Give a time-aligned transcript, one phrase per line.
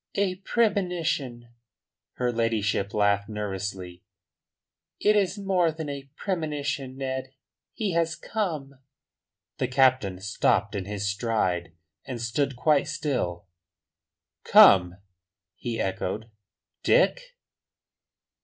[0.15, 1.49] "A premonition!"
[2.13, 4.01] Her ladyship laughed nervously.
[4.99, 7.35] "It is more than a premonition, Ned.
[7.75, 8.79] He has come."
[9.59, 13.45] The captain stopped in his stride, and stood quite still.
[14.43, 14.97] "Come?"
[15.55, 16.31] he echoed.
[16.81, 17.35] "Dick?"